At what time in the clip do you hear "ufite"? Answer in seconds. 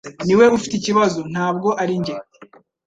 0.57-0.73